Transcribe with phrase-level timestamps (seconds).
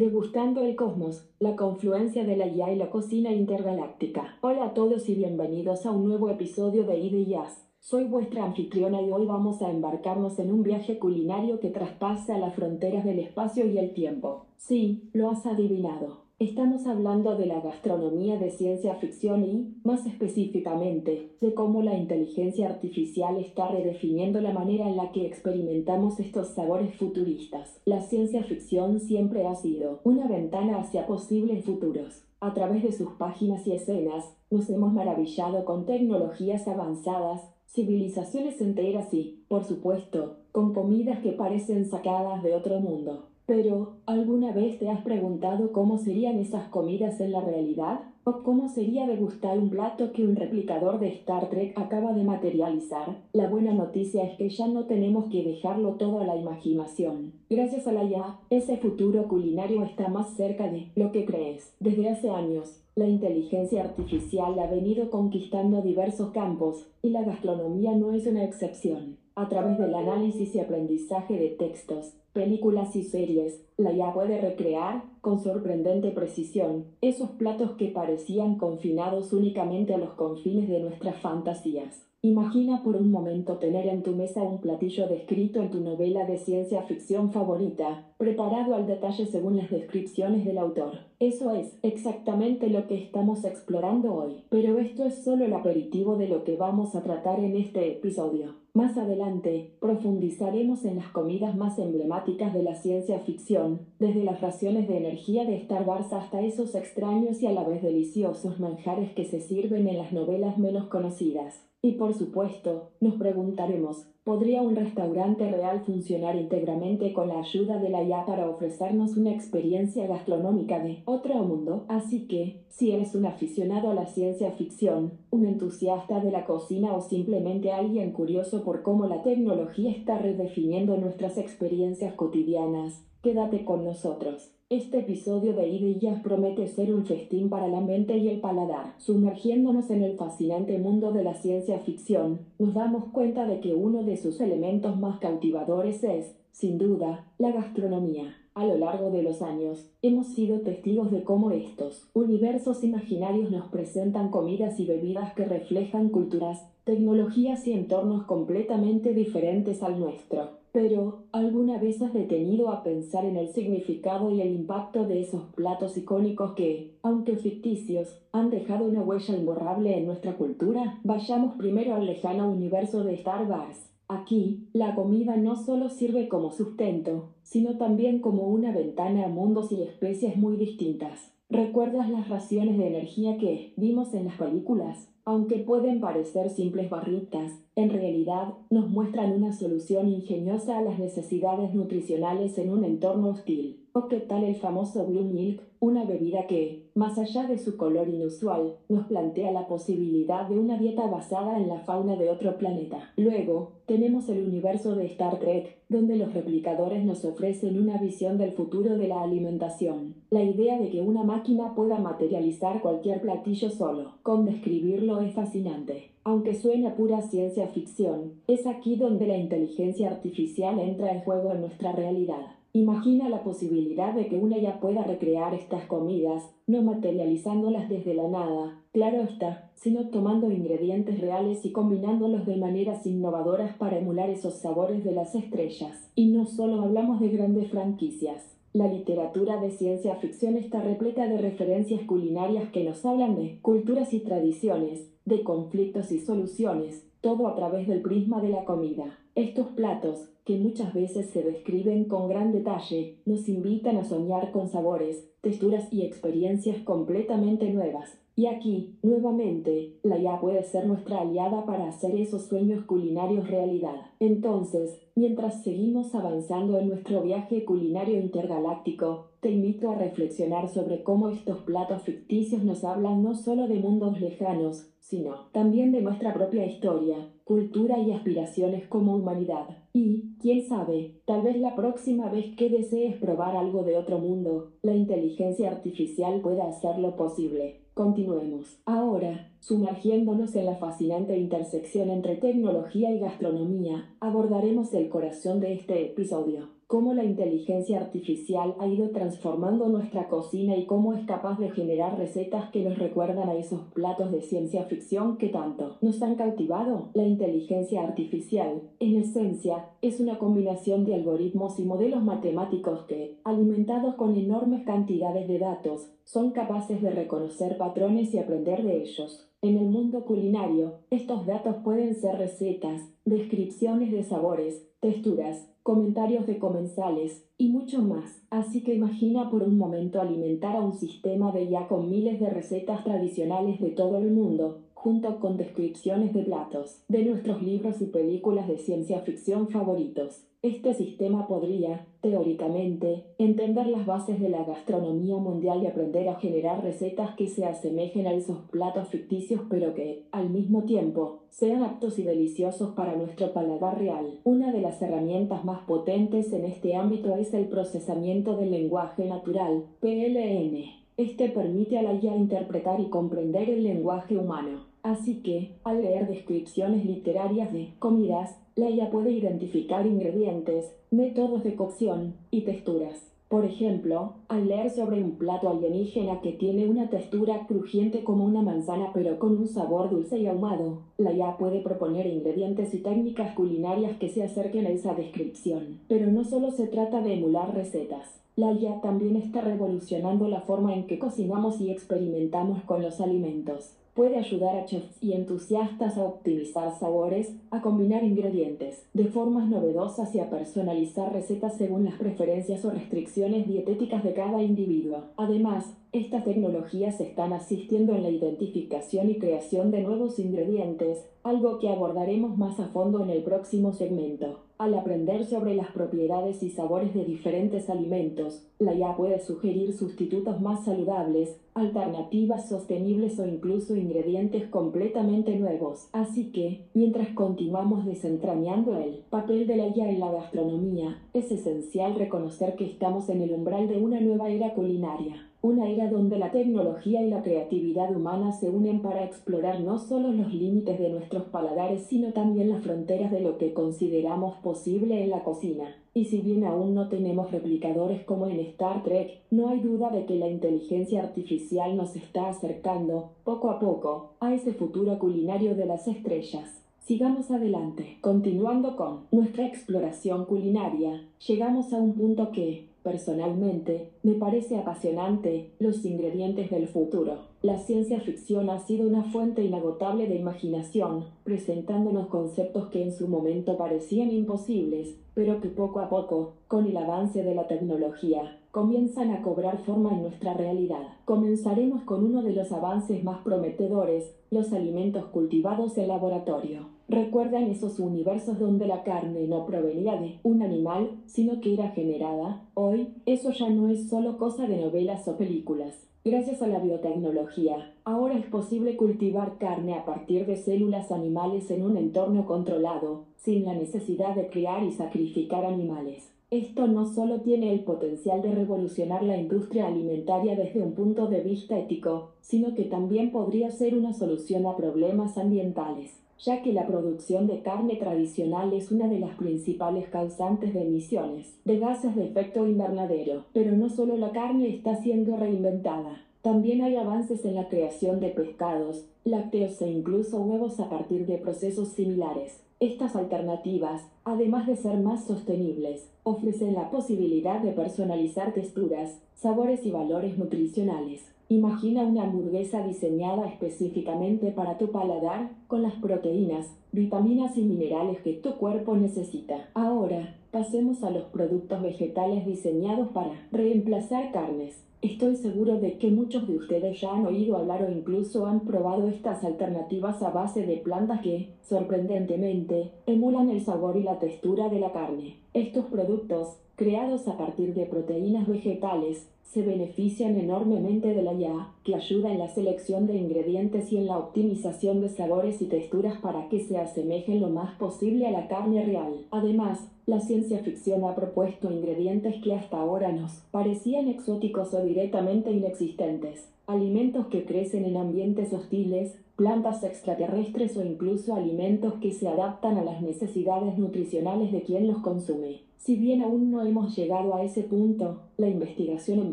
[0.00, 4.38] Degustando el cosmos, la confluencia de la IA y la cocina intergaláctica.
[4.40, 7.68] Hola a todos y bienvenidos a un nuevo episodio de Ide Jazz.
[7.80, 12.54] Soy vuestra anfitriona y hoy vamos a embarcarnos en un viaje culinario que traspasa las
[12.54, 14.46] fronteras del espacio y el tiempo.
[14.56, 16.29] Sí, lo has adivinado.
[16.40, 22.66] Estamos hablando de la gastronomía de ciencia ficción y, más específicamente, de cómo la inteligencia
[22.70, 27.82] artificial está redefiniendo la manera en la que experimentamos estos sabores futuristas.
[27.84, 32.24] La ciencia ficción siempre ha sido una ventana hacia posibles futuros.
[32.40, 39.12] A través de sus páginas y escenas, nos hemos maravillado con tecnologías avanzadas, civilizaciones enteras
[39.12, 43.29] y, por supuesto, con comidas que parecen sacadas de otro mundo.
[43.50, 47.98] Pero, ¿alguna vez te has preguntado cómo serían esas comidas en la realidad?
[48.22, 53.24] ¿O cómo sería degustar un plato que un replicador de Star Trek acaba de materializar?
[53.32, 57.32] La buena noticia es que ya no tenemos que dejarlo todo a la imaginación.
[57.50, 61.74] Gracias a la IA, ese futuro culinario está más cerca de lo que crees.
[61.80, 68.12] Desde hace años, la inteligencia artificial ha venido conquistando diversos campos, y la gastronomía no
[68.12, 69.16] es una excepción.
[69.40, 75.02] A través del análisis y aprendizaje de textos, películas y series, la IA puede recrear,
[75.22, 82.09] con sorprendente precisión, esos platos que parecían confinados únicamente a los confines de nuestras fantasías.
[82.22, 86.36] Imagina por un momento tener en tu mesa un platillo descrito en tu novela de
[86.36, 90.98] ciencia ficción favorita, preparado al detalle según las descripciones del autor.
[91.18, 96.28] Eso es exactamente lo que estamos explorando hoy, pero esto es solo el aperitivo de
[96.28, 98.56] lo que vamos a tratar en este episodio.
[98.74, 104.88] Más adelante, profundizaremos en las comidas más emblemáticas de la ciencia ficción, desde las raciones
[104.88, 109.24] de energía de Star Wars hasta esos extraños y a la vez deliciosos manjares que
[109.24, 111.69] se sirven en las novelas menos conocidas.
[111.82, 117.88] Y por supuesto, nos preguntaremos, ¿podría un restaurante real funcionar íntegramente con la ayuda de
[117.88, 121.86] la IA para ofrecernos una experiencia gastronómica de otro mundo?
[121.88, 126.92] Así que, si eres un aficionado a la ciencia ficción, un entusiasta de la cocina
[126.92, 133.84] o simplemente alguien curioso por cómo la tecnología está redefiniendo nuestras experiencias cotidianas, quédate con
[133.84, 134.50] nosotros.
[134.70, 138.94] Este episodio de Idillas promete ser un festín para la mente y el paladar.
[138.98, 144.04] Sumergiéndonos en el fascinante mundo de la ciencia ficción, nos damos cuenta de que uno
[144.04, 148.36] de sus elementos más cautivadores es, sin duda, la gastronomía.
[148.54, 153.68] A lo largo de los años, hemos sido testigos de cómo estos universos imaginarios nos
[153.70, 160.59] presentan comidas y bebidas que reflejan culturas, tecnologías y entornos completamente diferentes al nuestro.
[160.72, 165.42] Pero, ¿alguna vez has detenido a pensar en el significado y el impacto de esos
[165.56, 171.00] platos icónicos que, aunque ficticios, han dejado una huella imborrable en nuestra cultura?
[171.02, 173.90] Vayamos primero al lejano universo de Star Wars.
[174.06, 179.72] Aquí, la comida no solo sirve como sustento, sino también como una ventana a mundos
[179.72, 181.32] y especies muy distintas.
[181.50, 185.08] ¿Recuerdas las raciones de energía que vimos en las películas?
[185.24, 191.74] Aunque pueden parecer simples barritas, en realidad nos muestran una solución ingeniosa a las necesidades
[191.74, 193.79] nutricionales en un entorno hostil.
[193.92, 198.08] ¿O qué tal el famoso Blue Milk, una bebida que, más allá de su color
[198.08, 203.10] inusual, nos plantea la posibilidad de una dieta basada en la fauna de otro planeta?
[203.16, 208.52] Luego, tenemos el universo de Star Trek, donde los replicadores nos ofrecen una visión del
[208.52, 210.14] futuro de la alimentación.
[210.30, 216.12] La idea de que una máquina pueda materializar cualquier platillo solo, con describirlo es fascinante.
[216.22, 221.62] Aunque suene pura ciencia ficción, es aquí donde la inteligencia artificial entra en juego en
[221.62, 222.59] nuestra realidad.
[222.72, 228.28] Imagina la posibilidad de que una ya pueda recrear estas comidas, no materializándolas desde la
[228.28, 234.54] nada, claro está, sino tomando ingredientes reales y combinándolos de maneras innovadoras para emular esos
[234.54, 236.12] sabores de las estrellas.
[236.14, 238.56] Y no solo hablamos de grandes franquicias.
[238.72, 244.14] La literatura de ciencia ficción está repleta de referencias culinarias que nos hablan de culturas
[244.14, 249.18] y tradiciones, de conflictos y soluciones, todo a través del prisma de la comida.
[249.40, 254.68] Estos platos, que muchas veces se describen con gran detalle, nos invitan a soñar con
[254.68, 258.20] sabores, texturas y experiencias completamente nuevas.
[258.36, 264.10] Y aquí, nuevamente, la IA puede ser nuestra aliada para hacer esos sueños culinarios realidad.
[264.18, 271.30] Entonces, mientras seguimos avanzando en nuestro viaje culinario intergaláctico, te invito a reflexionar sobre cómo
[271.30, 276.66] estos platos ficticios nos hablan no solo de mundos lejanos, sino también de nuestra propia
[276.66, 279.66] historia, cultura y aspiraciones como humanidad.
[279.94, 284.72] Y, quién sabe, tal vez la próxima vez que desees probar algo de otro mundo,
[284.82, 287.80] la inteligencia artificial pueda hacerlo posible.
[287.94, 288.80] Continuemos.
[288.84, 296.06] Ahora, sumergiéndonos en la fascinante intersección entre tecnología y gastronomía, abordaremos el corazón de este
[296.06, 296.79] episodio.
[296.90, 302.18] Cómo la inteligencia artificial ha ido transformando nuestra cocina y cómo es capaz de generar
[302.18, 307.10] recetas que nos recuerdan a esos platos de ciencia ficción que tanto nos han cautivado.
[307.14, 314.16] La inteligencia artificial, en esencia, es una combinación de algoritmos y modelos matemáticos que, alimentados
[314.16, 319.48] con enormes cantidades de datos, son capaces de reconocer patrones y aprender de ellos.
[319.62, 326.58] En el mundo culinario, estos datos pueden ser recetas, descripciones de sabores, texturas, comentarios de
[326.58, 328.42] comensales y mucho más.
[328.50, 332.50] Así que imagina por un momento alimentar a un sistema de ya con miles de
[332.50, 338.06] recetas tradicionales de todo el mundo, junto con descripciones de platos de nuestros libros y
[338.06, 340.49] películas de ciencia ficción favoritos.
[340.62, 346.84] Este sistema podría, teóricamente, entender las bases de la gastronomía mundial y aprender a generar
[346.84, 352.18] recetas que se asemejen a esos platos ficticios pero que, al mismo tiempo, sean aptos
[352.18, 354.38] y deliciosos para nuestro paladar real.
[354.44, 359.84] Una de las herramientas más potentes en este ámbito es el procesamiento del lenguaje natural,
[360.00, 360.76] PLN.
[361.16, 364.90] Este permite a la IA interpretar y comprender el lenguaje humano.
[365.02, 371.74] Así que, al leer descripciones literarias de comidas, la IA puede identificar ingredientes, métodos de
[371.74, 373.26] cocción y texturas.
[373.48, 378.62] Por ejemplo, al leer sobre un plato alienígena que tiene una textura crujiente como una
[378.62, 383.52] manzana pero con un sabor dulce y ahumado, la IA puede proponer ingredientes y técnicas
[383.56, 385.98] culinarias que se acerquen a esa descripción.
[386.06, 388.40] Pero no solo se trata de emular recetas.
[388.54, 393.96] La IA también está revolucionando la forma en que cocinamos y experimentamos con los alimentos
[394.20, 400.34] puede ayudar a chefs y entusiastas a optimizar sabores, a combinar ingredientes de formas novedosas
[400.34, 405.24] y a personalizar recetas según las preferencias o restricciones dietéticas de cada individuo.
[405.38, 411.88] Además, estas tecnologías están asistiendo en la identificación y creación de nuevos ingredientes, algo que
[411.88, 414.64] abordaremos más a fondo en el próximo segmento.
[414.76, 420.60] Al aprender sobre las propiedades y sabores de diferentes alimentos, la IA puede sugerir sustitutos
[420.60, 426.08] más saludables, alternativas sostenibles o incluso ingredientes completamente nuevos.
[426.12, 432.16] Así que, mientras continuamos desentrañando el papel de la IA en la gastronomía, es esencial
[432.16, 435.49] reconocer que estamos en el umbral de una nueva era culinaria.
[435.62, 440.32] Una era donde la tecnología y la creatividad humana se unen para explorar no solo
[440.32, 445.28] los límites de nuestros paladares, sino también las fronteras de lo que consideramos posible en
[445.28, 445.94] la cocina.
[446.14, 450.24] Y si bien aún no tenemos replicadores como en Star Trek, no hay duda de
[450.24, 455.84] que la inteligencia artificial nos está acercando, poco a poco, a ese futuro culinario de
[455.84, 456.80] las estrellas.
[457.00, 458.18] Sigamos adelante.
[458.20, 466.04] Continuando con nuestra exploración culinaria, llegamos a un punto que, Personalmente, me parece apasionante los
[466.04, 467.48] ingredientes del futuro.
[467.62, 473.26] La ciencia ficción ha sido una fuente inagotable de imaginación, presentándonos conceptos que en su
[473.26, 479.30] momento parecían imposibles, pero que poco a poco, con el avance de la tecnología, comienzan
[479.30, 481.02] a cobrar forma en nuestra realidad.
[481.24, 486.88] Comenzaremos con uno de los avances más prometedores, los alimentos cultivados en laboratorio.
[487.08, 492.62] ¿Recuerdan esos universos donde la carne no provenía de un animal, sino que era generada?
[492.74, 496.06] Hoy, eso ya no es solo cosa de novelas o películas.
[496.22, 501.82] Gracias a la biotecnología, ahora es posible cultivar carne a partir de células animales en
[501.82, 506.29] un entorno controlado, sin la necesidad de criar y sacrificar animales.
[506.50, 511.40] Esto no solo tiene el potencial de revolucionar la industria alimentaria desde un punto de
[511.40, 516.86] vista ético, sino que también podría ser una solución a problemas ambientales ya que la
[516.86, 522.24] producción de carne tradicional es una de las principales causantes de emisiones de gases de
[522.24, 523.44] efecto invernadero.
[523.52, 528.30] Pero no solo la carne está siendo reinventada, también hay avances en la creación de
[528.30, 532.62] pescados, lácteos e incluso huevos a partir de procesos similares.
[532.80, 539.90] Estas alternativas, además de ser más sostenibles, ofrecen la posibilidad de personalizar texturas, sabores y
[539.90, 541.20] valores nutricionales.
[541.50, 548.32] Imagina una hamburguesa diseñada específicamente para tu paladar, con las proteínas, vitaminas y minerales que
[548.32, 549.68] tu cuerpo necesita.
[549.74, 554.82] Ahora, pasemos a los productos vegetales diseñados para reemplazar carnes.
[555.02, 559.08] Estoy seguro de que muchos de ustedes ya han oído hablar o incluso han probado
[559.08, 564.78] estas alternativas a base de plantas que, sorprendentemente, emulan el sabor y la textura de
[564.78, 565.38] la carne.
[565.52, 571.96] Estos productos, creados a partir de proteínas vegetales, se benefician enormemente de la IA, que
[571.96, 576.48] ayuda en la selección de ingredientes y en la optimización de sabores y texturas para
[576.48, 579.26] que se asemejen lo más posible a la carne real.
[579.32, 585.50] Además, la ciencia ficción ha propuesto ingredientes que hasta ahora nos parecían exóticos o directamente
[585.50, 586.48] inexistentes.
[586.70, 592.84] Alimentos que crecen en ambientes hostiles, plantas extraterrestres o incluso alimentos que se adaptan a
[592.84, 595.62] las necesidades nutricionales de quien los consume.
[595.78, 599.32] Si bien aún no hemos llegado a ese punto, la investigación en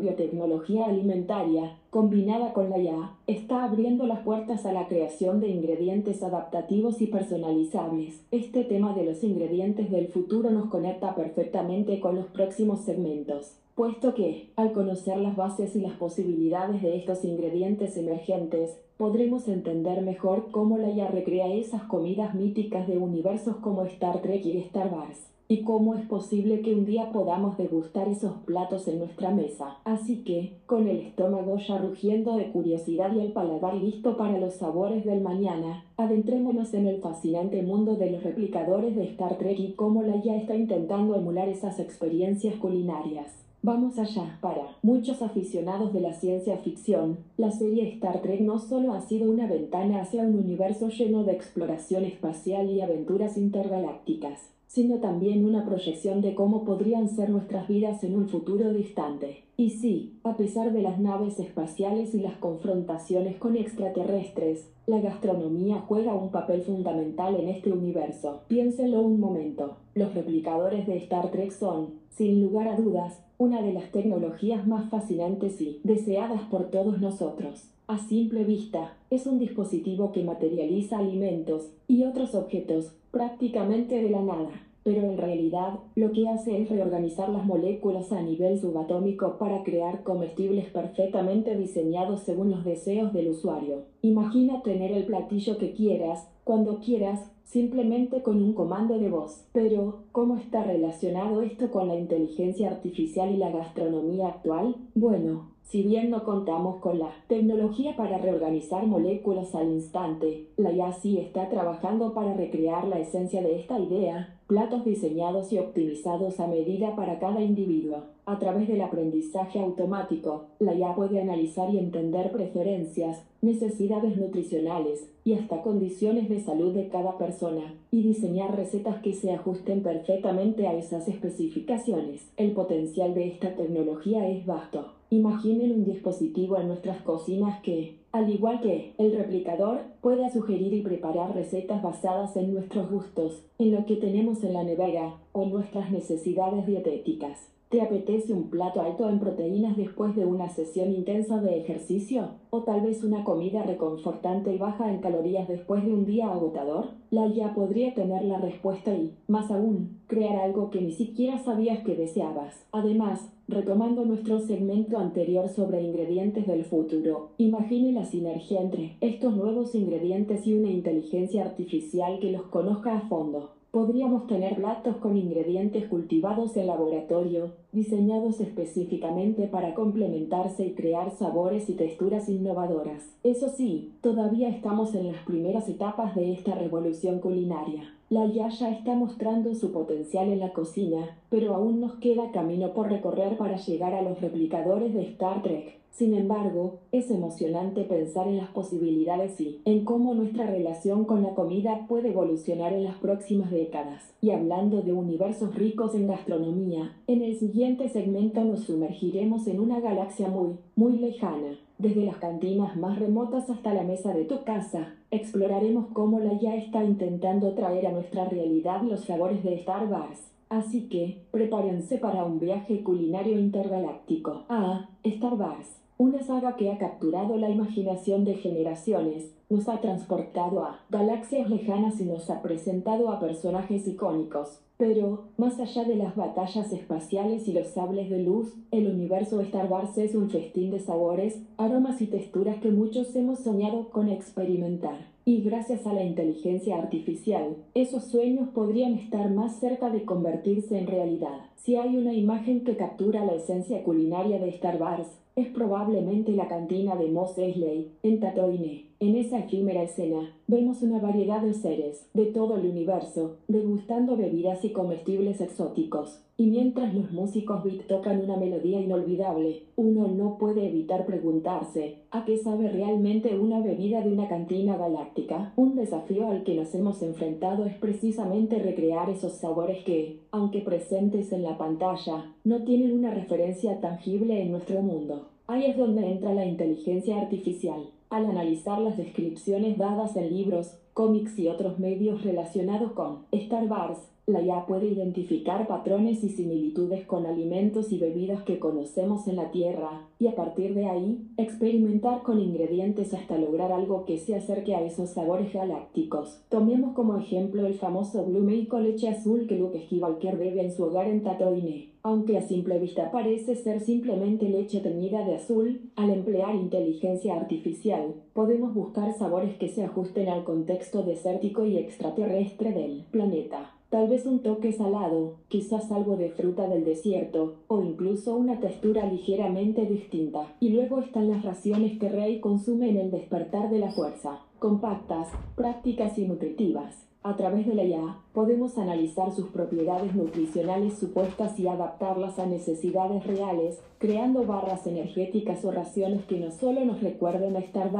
[0.00, 6.22] biotecnología alimentaria, combinada con la IA, está abriendo las puertas a la creación de ingredientes
[6.22, 8.24] adaptativos y personalizables.
[8.30, 14.12] Este tema de los ingredientes del futuro nos conecta perfectamente con los próximos segmentos puesto
[14.12, 20.50] que, al conocer las bases y las posibilidades de estos ingredientes emergentes, podremos entender mejor
[20.50, 25.30] cómo la IA recrea esas comidas míticas de universos como Star Trek y Star Wars
[25.46, 29.76] y cómo es posible que un día podamos degustar esos platos en nuestra mesa.
[29.84, 34.54] Así que, con el estómago ya rugiendo de curiosidad y el paladar listo para los
[34.54, 39.74] sabores del mañana, adentrémonos en el fascinante mundo de los replicadores de Star Trek y
[39.74, 43.47] cómo la IA está intentando emular esas experiencias culinarias.
[43.62, 44.38] Vamos allá.
[44.40, 49.28] Para muchos aficionados de la ciencia ficción, la serie Star Trek no solo ha sido
[49.28, 54.38] una ventana hacia un universo lleno de exploración espacial y aventuras intergalácticas,
[54.68, 59.44] sino también una proyección de cómo podrían ser nuestras vidas en un futuro distante.
[59.56, 65.80] Y sí, a pesar de las naves espaciales y las confrontaciones con extraterrestres, la gastronomía
[65.88, 68.42] juega un papel fundamental en este universo.
[68.46, 69.78] Piénsenlo un momento.
[69.94, 74.90] Los replicadores de Star Trek son, sin lugar a dudas, una de las tecnologías más
[74.90, 77.70] fascinantes y deseadas por todos nosotros.
[77.86, 84.22] A simple vista, es un dispositivo que materializa alimentos y otros objetos prácticamente de la
[84.22, 84.50] nada,
[84.84, 90.02] pero en realidad lo que hace es reorganizar las moléculas a nivel subatómico para crear
[90.02, 93.82] comestibles perfectamente diseñados según los deseos del usuario.
[94.02, 99.44] Imagina tener el platillo que quieras, cuando quieras, simplemente con un comando de voz.
[99.52, 104.76] Pero, ¿cómo está relacionado esto con la inteligencia artificial y la gastronomía actual?
[104.94, 110.94] Bueno, si bien no contamos con la tecnología para reorganizar moléculas al instante, la IA
[110.94, 116.46] sí está trabajando para recrear la esencia de esta idea, platos diseñados y optimizados a
[116.46, 118.04] medida para cada individuo.
[118.24, 125.34] A través del aprendizaje automático, la IA puede analizar y entender preferencias, necesidades nutricionales y
[125.34, 130.72] hasta condiciones de salud de cada persona, y diseñar recetas que se ajusten perfectamente a
[130.72, 132.32] esas especificaciones.
[132.38, 138.28] El potencial de esta tecnología es vasto Imaginen un dispositivo en nuestras cocinas que, al
[138.28, 143.86] igual que el replicador, pueda sugerir y preparar recetas basadas en nuestros gustos, en lo
[143.86, 147.38] que tenemos en la nevera o nuestras necesidades dietéticas.
[147.70, 152.28] ¿Te apetece un plato alto en proteínas después de una sesión intensa de ejercicio?
[152.50, 156.92] ¿O tal vez una comida reconfortante y baja en calorías después de un día agotador?
[157.10, 161.82] La IA podría tener la respuesta y, más aún, crear algo que ni siquiera sabías
[161.84, 162.66] que deseabas.
[162.72, 169.74] Además, retomando nuestro segmento anterior sobre ingredientes del futuro, imagine la sinergia entre estos nuevos
[169.74, 173.52] ingredientes y una inteligencia artificial que los conozca a fondo.
[173.70, 181.68] Podríamos tener platos con ingredientes cultivados en laboratorio, diseñados específicamente para complementarse y crear sabores
[181.68, 183.14] y texturas innovadoras.
[183.22, 187.97] Eso sí, todavía estamos en las primeras etapas de esta revolución culinaria.
[188.10, 192.72] La IA ya está mostrando su potencial en la cocina, pero aún nos queda camino
[192.72, 195.78] por recorrer para llegar a los replicadores de Star Trek.
[195.90, 201.34] Sin embargo, es emocionante pensar en las posibilidades y en cómo nuestra relación con la
[201.34, 204.14] comida puede evolucionar en las próximas décadas.
[204.22, 209.80] Y hablando de universos ricos en gastronomía, en el siguiente segmento nos sumergiremos en una
[209.80, 211.58] galaxia muy, muy lejana.
[211.78, 216.56] Desde las cantinas más remotas hasta la mesa de tu casa, exploraremos cómo la ya
[216.56, 220.32] está intentando traer a nuestra realidad los sabores de Star Wars.
[220.48, 224.42] Así que, prepárense para un viaje culinario intergaláctico.
[224.48, 225.80] A Star Wars.
[225.98, 232.00] Una saga que ha capturado la imaginación de generaciones, nos ha transportado a galaxias lejanas
[232.00, 234.60] y nos ha presentado a personajes icónicos.
[234.76, 239.66] Pero, más allá de las batallas espaciales y los sables de luz, el universo Star
[239.70, 245.08] Wars es un festín de sabores, aromas y texturas que muchos hemos soñado con experimentar.
[245.24, 250.86] Y gracias a la inteligencia artificial, esos sueños podrían estar más cerca de convertirse en
[250.86, 251.40] realidad.
[251.56, 255.08] Si hay una imagen que captura la esencia culinaria de Star Wars,
[255.38, 258.88] es probablemente la cantina de Mos Eisley, en Tatooine.
[259.00, 264.64] En esa efímera escena, vemos una variedad de seres, de todo el universo, degustando bebidas
[264.64, 266.24] y comestibles exóticos.
[266.36, 272.24] Y mientras los músicos beat tocan una melodía inolvidable, uno no puede evitar preguntarse, ¿a
[272.24, 275.52] qué sabe realmente una bebida de una cantina galáctica?
[275.54, 281.32] Un desafío al que nos hemos enfrentado es precisamente recrear esos sabores que, aunque presentes
[281.32, 285.27] en la pantalla, no tienen una referencia tangible en nuestro mundo.
[285.50, 287.88] Ahí es donde entra la inteligencia artificial.
[288.10, 293.98] Al analizar las descripciones dadas en libros, cómics y otros medios relacionados con Star Wars,
[294.28, 299.50] la IA puede identificar patrones y similitudes con alimentos y bebidas que conocemos en la
[299.50, 304.74] Tierra, y a partir de ahí, experimentar con ingredientes hasta lograr algo que se acerque
[304.74, 306.42] a esos sabores galácticos.
[306.50, 310.84] Tomemos como ejemplo el famoso Blue Milk leche azul que Luke Skywalker bebe en su
[310.84, 311.92] hogar en Tatooine.
[312.02, 318.14] Aunque a simple vista parece ser simplemente leche teñida de azul, al emplear inteligencia artificial,
[318.34, 323.77] podemos buscar sabores que se ajusten al contexto desértico y extraterrestre del planeta.
[323.90, 329.10] Tal vez un toque salado, quizás algo de fruta del desierto, o incluso una textura
[329.10, 330.54] ligeramente distinta.
[330.60, 335.28] Y luego están las raciones que Rey consume en el despertar de la fuerza, compactas,
[335.56, 337.06] prácticas y nutritivas.
[337.22, 343.26] A través de la IA, podemos analizar sus propiedades nutricionales supuestas y adaptarlas a necesidades
[343.26, 347.90] reales, creando barras energéticas o raciones que no solo nos recuerden a Star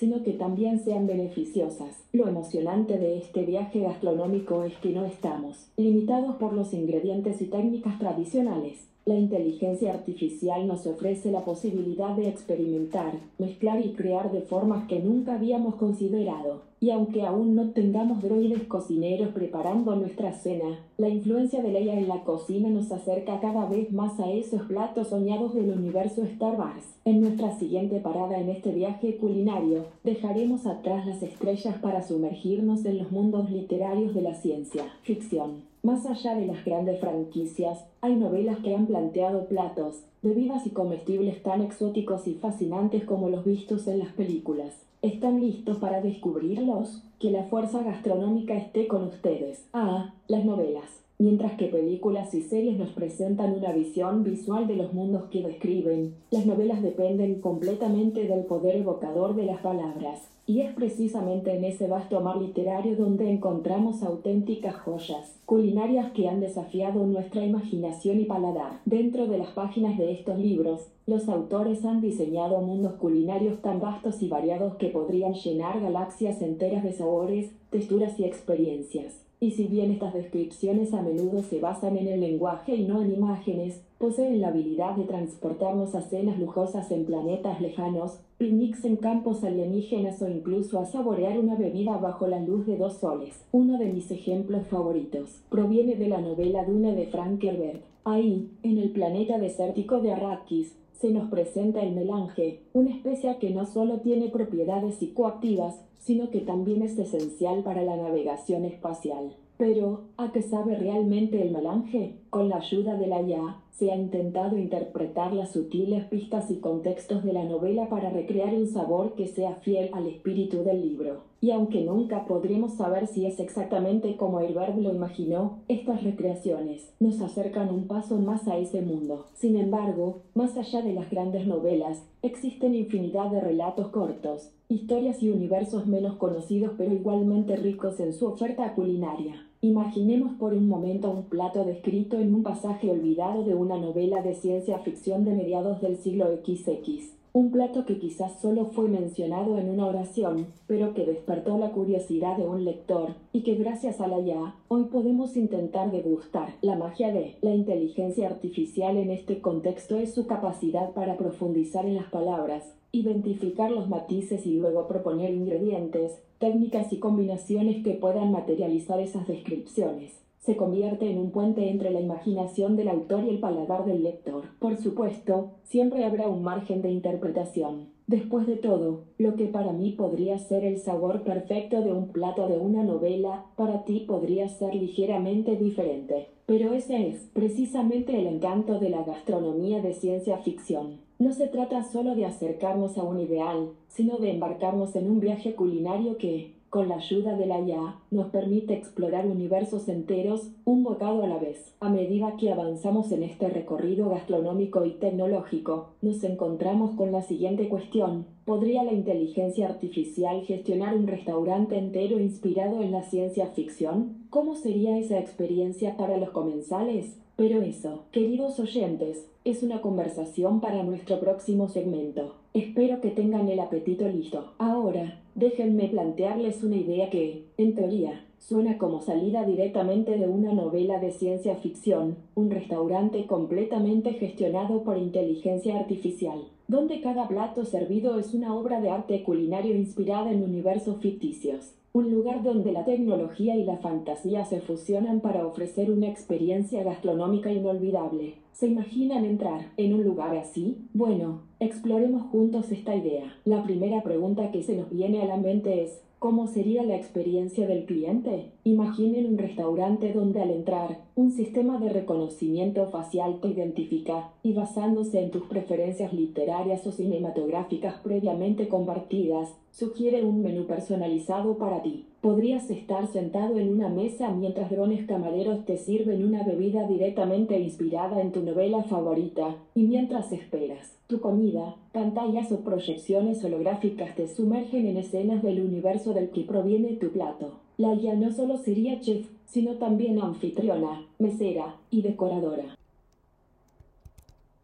[0.00, 1.94] sino que también sean beneficiosas.
[2.14, 7.44] Lo emocionante de este viaje gastronómico es que no estamos limitados por los ingredientes y
[7.44, 8.89] técnicas tradicionales.
[9.06, 15.00] La inteligencia artificial nos ofrece la posibilidad de experimentar, mezclar y crear de formas que
[15.00, 16.62] nunca habíamos considerado.
[16.80, 22.08] Y aunque aún no tengamos droides cocineros preparando nuestra cena, la influencia de Leia en
[22.08, 26.84] la cocina nos acerca cada vez más a esos platos soñados del universo Star Wars.
[27.06, 32.98] En nuestra siguiente parada en este viaje culinario, dejaremos atrás las estrellas para sumergirnos en
[32.98, 35.69] los mundos literarios de la ciencia ficción.
[35.82, 41.42] Más allá de las grandes franquicias, hay novelas que han planteado platos, bebidas y comestibles
[41.42, 44.74] tan exóticos y fascinantes como los vistos en las películas.
[45.00, 47.02] ¿Están listos para descubrirlos?
[47.18, 49.66] Que la fuerza gastronómica esté con ustedes.
[49.72, 51.00] Ah, las novelas.
[51.18, 56.14] Mientras que películas y series nos presentan una visión visual de los mundos que describen,
[56.30, 60.28] las novelas dependen completamente del poder evocador de las palabras.
[60.50, 66.40] Y es precisamente en ese vasto mar literario donde encontramos auténticas joyas, culinarias que han
[66.40, 68.80] desafiado nuestra imaginación y paladar.
[68.84, 74.20] Dentro de las páginas de estos libros, los autores han diseñado mundos culinarios tan vastos
[74.22, 79.29] y variados que podrían llenar galaxias enteras de sabores, texturas y experiencias.
[79.42, 83.14] Y si bien estas descripciones a menudo se basan en el lenguaje y no en
[83.14, 89.42] imágenes, poseen la habilidad de transportarnos a cenas lujosas en planetas lejanos, picnics en campos
[89.42, 93.42] alienígenas o incluso a saborear una bebida bajo la luz de dos soles.
[93.50, 97.82] Uno de mis ejemplos favoritos proviene de la novela Dune de Frank Herbert.
[98.04, 103.48] Ahí, en el planeta desértico de Arrakis, se nos presenta el melange, una especie que
[103.50, 109.34] no solo tiene propiedades psicoactivas, sino que también es esencial para la navegación espacial.
[109.56, 112.19] Pero, ¿a qué sabe realmente el melange?
[112.30, 117.24] Con la ayuda de la IA, se ha intentado interpretar las sutiles pistas y contextos
[117.24, 121.22] de la novela para recrear un sabor que sea fiel al espíritu del libro.
[121.40, 127.20] Y aunque nunca podremos saber si es exactamente como Herbert lo imaginó, estas recreaciones nos
[127.20, 129.26] acercan un paso más a ese mundo.
[129.34, 135.30] Sin embargo, más allá de las grandes novelas, existen infinidad de relatos cortos, historias y
[135.30, 139.49] universos menos conocidos pero igualmente ricos en su oferta culinaria.
[139.62, 144.34] Imaginemos por un momento un plato descrito en un pasaje olvidado de una novela de
[144.34, 147.19] ciencia ficción de mediados del siglo XX.
[147.32, 152.36] Un plato que quizás solo fue mencionado en una oración, pero que despertó la curiosidad
[152.36, 156.54] de un lector y que gracias a la ya, hoy podemos intentar degustar.
[156.60, 161.94] La magia de la inteligencia artificial en este contexto es su capacidad para profundizar en
[161.94, 168.98] las palabras, identificar los matices y luego proponer ingredientes, técnicas y combinaciones que puedan materializar
[168.98, 170.20] esas descripciones.
[170.40, 174.44] Se convierte en un puente entre la imaginación del autor y el paladar del lector.
[174.58, 177.90] Por supuesto, siempre habrá un margen de interpretación.
[178.06, 182.48] Después de todo, lo que para mí podría ser el sabor perfecto de un plato
[182.48, 186.28] de una novela, para ti podría ser ligeramente diferente.
[186.46, 191.00] Pero ese es precisamente el encanto de la gastronomía de ciencia ficción.
[191.18, 195.54] No se trata solo de acercarnos a un ideal, sino de embarcarnos en un viaje
[195.54, 201.24] culinario que, con la ayuda de la IA, nos permite explorar universos enteros un bocado
[201.24, 201.74] a la vez.
[201.80, 207.68] A medida que avanzamos en este recorrido gastronómico y tecnológico, nos encontramos con la siguiente
[207.68, 208.26] cuestión.
[208.44, 214.26] ¿Podría la inteligencia artificial gestionar un restaurante entero inspirado en la ciencia ficción?
[214.30, 217.18] ¿Cómo sería esa experiencia para los comensales?
[217.40, 222.34] Pero eso, queridos oyentes, es una conversación para nuestro próximo segmento.
[222.52, 224.52] Espero que tengan el apetito listo.
[224.58, 230.98] Ahora, déjenme plantearles una idea que, en teoría, Suena como salida directamente de una novela
[230.98, 238.32] de ciencia ficción, un restaurante completamente gestionado por inteligencia artificial, donde cada plato servido es
[238.32, 241.74] una obra de arte culinario inspirada en universos ficticios.
[241.92, 247.50] Un lugar donde la tecnología y la fantasía se fusionan para ofrecer una experiencia gastronómica
[247.50, 248.34] inolvidable.
[248.52, 250.78] ¿Se imaginan entrar en un lugar así?
[250.94, 253.34] Bueno, exploremos juntos esta idea.
[253.44, 257.66] La primera pregunta que se nos viene a la mente es, ¿Cómo sería la experiencia
[257.66, 258.52] del cliente?
[258.64, 265.22] Imaginen un restaurante donde al entrar, un sistema de reconocimiento facial te identifica y basándose
[265.22, 272.04] en tus preferencias literarias o cinematográficas previamente compartidas, sugiere un menú personalizado para ti.
[272.20, 278.20] Podrías estar sentado en una mesa mientras drones camareros te sirven una bebida directamente inspirada
[278.20, 284.86] en tu novela favorita, y mientras esperas tu comida, pantallas o proyecciones holográficas te sumergen
[284.86, 287.54] en escenas del universo del que proviene tu plato.
[287.80, 292.76] La ya no solo sería chef, sino también anfitriona, mesera y decoradora.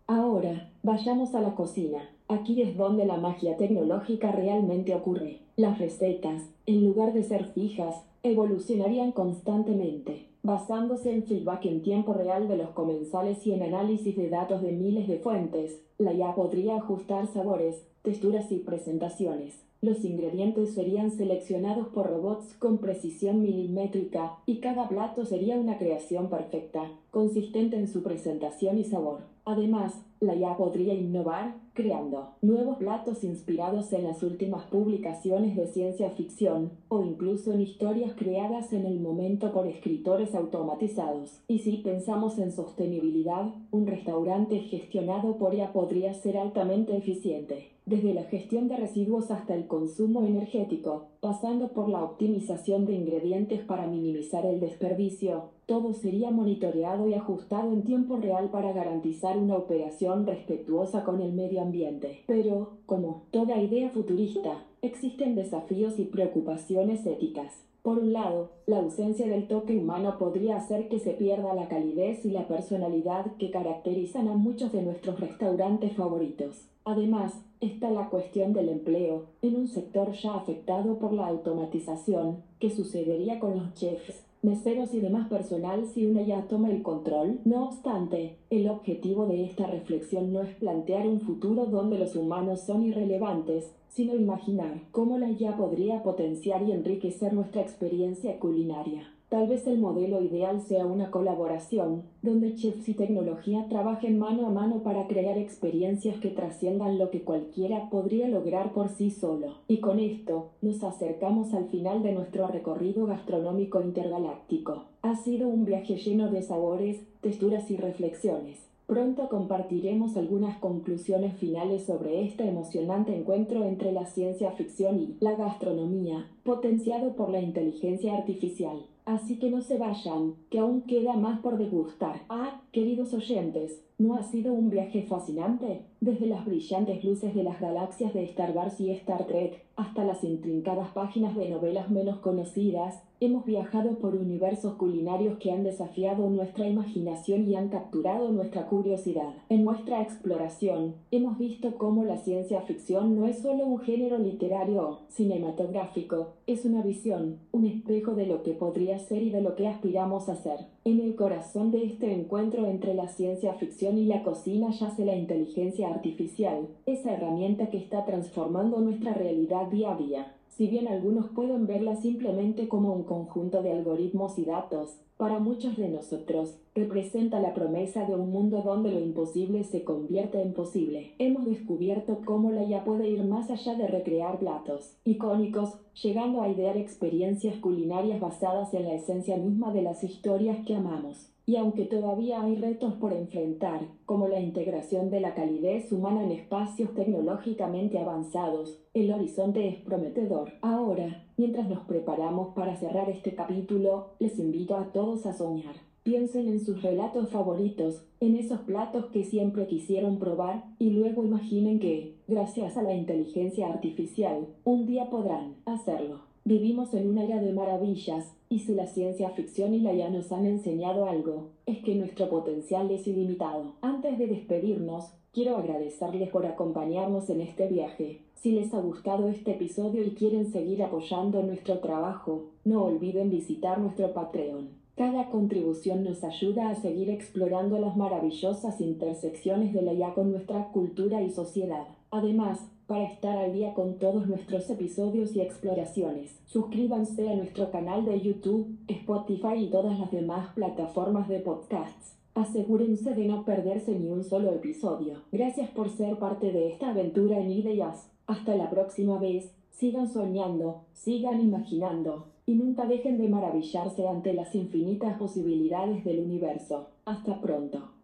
[0.07, 2.11] Ahora, vayamos a la cocina.
[2.29, 5.39] Aquí es donde la magia tecnológica realmente ocurre.
[5.57, 12.49] Las recetas, en lugar de ser fijas, evolucionarían constantemente, basándose en feedback en tiempo real
[12.49, 15.81] de los comensales y en análisis de datos de miles de fuentes.
[15.97, 19.55] La IA podría ajustar sabores, texturas y presentaciones.
[19.83, 26.31] Los ingredientes serían seleccionados por robots con precisión milimétrica y cada plato sería una creación
[26.31, 29.21] perfecta, consistente en su presentación y sabor.
[29.45, 36.11] Además, la IA podría innovar, creando nuevos platos inspirados en las últimas publicaciones de ciencia
[36.11, 41.43] ficción, o incluso en historias creadas en el momento por escritores automatizados.
[41.49, 48.15] Y si pensamos en sostenibilidad, un restaurante gestionado por IA podría ser altamente eficiente, desde
[48.15, 53.87] la gestión de residuos hasta el consumo energético, pasando por la optimización de ingredientes para
[53.87, 60.25] minimizar el desperdicio, todo sería monitoreado y ajustado en tiempo real para garantizar una operación
[60.25, 62.23] respetuosa con el medio ambiente.
[62.27, 67.53] Pero, como toda idea futurista, existen desafíos y preocupaciones éticas.
[67.83, 72.25] Por un lado, la ausencia del toque humano podría hacer que se pierda la calidez
[72.25, 76.69] y la personalidad que caracterizan a muchos de nuestros restaurantes favoritos.
[76.85, 82.43] Además, está la cuestión del empleo, en un sector ya afectado por la automatización.
[82.61, 84.27] ¿Qué sucedería con los chefs?
[84.47, 87.41] Meseros y demás personal si una ya toma el control.
[87.45, 92.61] No obstante, el objetivo de esta reflexión no es plantear un futuro donde los humanos
[92.65, 99.16] son irrelevantes, sino imaginar cómo la ya podría potenciar y enriquecer nuestra experiencia culinaria.
[99.29, 104.51] Tal vez el modelo ideal sea una colaboración, donde chefs y tecnología trabajen mano a
[104.51, 109.55] mano para crear experiencias que trasciendan lo que cualquiera podría lograr por sí solo.
[109.67, 114.85] Y con esto, nos acercamos al final de nuestro recorrido gastronómico intergaláctico.
[115.03, 118.76] Ha sido un viaje lleno de sabores, texturas y reflexiones.
[118.87, 125.35] Pronto compartiremos algunas conclusiones finales sobre este emocionante encuentro entre la ciencia ficción y la
[125.35, 128.87] gastronomía, potenciado por la inteligencia artificial.
[129.05, 132.23] Así que no se vayan, que aún queda más por degustar.
[132.29, 135.83] Ah, queridos oyentes, ¿no ha sido un viaje fascinante?
[136.01, 140.23] Desde las brillantes luces de las galaxias de Star Wars y Star Trek hasta las
[140.23, 146.69] intrincadas páginas de novelas menos conocidas, Hemos viajado por universos culinarios que han desafiado nuestra
[146.69, 149.33] imaginación y han capturado nuestra curiosidad.
[149.49, 154.99] En nuestra exploración, hemos visto cómo la ciencia ficción no es solo un género literario
[155.09, 159.67] cinematográfico, es una visión, un espejo de lo que podría ser y de lo que
[159.67, 160.67] aspiramos a ser.
[160.85, 165.17] En el corazón de este encuentro entre la ciencia ficción y la cocina yace la
[165.17, 170.36] inteligencia artificial, esa herramienta que está transformando nuestra realidad día a día.
[170.57, 175.77] Si bien algunos pueden verla simplemente como un conjunto de algoritmos y datos, para muchos
[175.77, 181.13] de nosotros representa la promesa de un mundo donde lo imposible se convierte en posible.
[181.19, 186.49] Hemos descubierto cómo la IA puede ir más allá de recrear platos icónicos, llegando a
[186.49, 191.36] idear experiencias culinarias basadas en la esencia misma de las historias que amamos.
[191.49, 196.33] Y aunque todavía hay retos por enfrentar, como la integración de la calidez humana en
[196.33, 200.55] espacios tecnológicamente avanzados, el horizonte es prometedor.
[200.61, 205.77] Ahora, mientras nos preparamos para cerrar este capítulo, les invito a todos a soñar.
[206.03, 211.79] Piensen en sus relatos favoritos, en esos platos que siempre quisieron probar, y luego imaginen
[211.79, 216.23] que, gracias a la inteligencia artificial, un día podrán hacerlo.
[216.45, 220.31] Vivimos en una era de maravillas, y si la ciencia ficción y la IA nos
[220.33, 223.75] han enseñado algo, es que nuestro potencial es ilimitado.
[223.81, 228.23] Antes de despedirnos, quiero agradecerles por acompañarnos en este viaje.
[228.35, 233.81] Si les ha gustado este episodio y quieren seguir apoyando nuestro trabajo, no olviden visitar
[233.81, 234.69] nuestro Patreon.
[234.97, 240.69] Cada contribución nos ayuda a seguir explorando las maravillosas intersecciones de la IA con nuestra
[240.73, 241.87] cultura y sociedad.
[242.11, 248.05] Además, para estar al día con todos nuestros episodios y exploraciones, suscríbanse a nuestro canal
[248.05, 252.17] de YouTube, Spotify y todas las demás plataformas de podcasts.
[252.35, 255.23] Asegúrense de no perderse ni un solo episodio.
[255.33, 258.11] Gracias por ser parte de esta aventura en ideas.
[258.27, 259.53] Hasta la próxima vez.
[259.71, 266.89] Sigan soñando, sigan imaginando y nunca dejen de maravillarse ante las infinitas posibilidades del universo.
[267.05, 267.96] Hasta pronto.